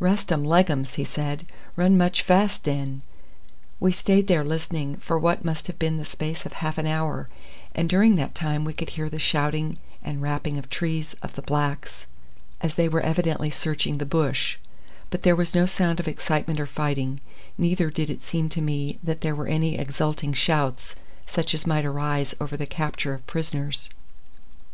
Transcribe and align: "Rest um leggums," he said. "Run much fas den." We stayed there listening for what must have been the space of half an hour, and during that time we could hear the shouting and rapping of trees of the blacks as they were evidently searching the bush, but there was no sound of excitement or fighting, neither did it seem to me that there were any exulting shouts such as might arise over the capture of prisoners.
"Rest 0.00 0.32
um 0.32 0.42
leggums," 0.44 0.94
he 0.94 1.04
said. 1.04 1.44
"Run 1.76 1.98
much 1.98 2.22
fas 2.22 2.58
den." 2.58 3.02
We 3.78 3.92
stayed 3.92 4.28
there 4.28 4.42
listening 4.42 4.96
for 4.96 5.18
what 5.18 5.44
must 5.44 5.66
have 5.66 5.78
been 5.78 5.98
the 5.98 6.06
space 6.06 6.46
of 6.46 6.54
half 6.54 6.78
an 6.78 6.86
hour, 6.86 7.28
and 7.74 7.86
during 7.86 8.14
that 8.14 8.34
time 8.34 8.64
we 8.64 8.72
could 8.72 8.88
hear 8.88 9.10
the 9.10 9.18
shouting 9.18 9.76
and 10.02 10.22
rapping 10.22 10.56
of 10.56 10.70
trees 10.70 11.14
of 11.22 11.34
the 11.34 11.42
blacks 11.42 12.06
as 12.62 12.76
they 12.76 12.88
were 12.88 13.02
evidently 13.02 13.50
searching 13.50 13.98
the 13.98 14.06
bush, 14.06 14.56
but 15.10 15.22
there 15.22 15.36
was 15.36 15.54
no 15.54 15.66
sound 15.66 16.00
of 16.00 16.08
excitement 16.08 16.58
or 16.60 16.66
fighting, 16.66 17.20
neither 17.58 17.90
did 17.90 18.08
it 18.08 18.24
seem 18.24 18.48
to 18.48 18.62
me 18.62 18.98
that 19.02 19.20
there 19.20 19.34
were 19.34 19.48
any 19.48 19.76
exulting 19.78 20.32
shouts 20.32 20.94
such 21.26 21.52
as 21.52 21.66
might 21.66 21.84
arise 21.84 22.34
over 22.40 22.56
the 22.56 22.64
capture 22.64 23.12
of 23.12 23.26
prisoners. 23.26 23.90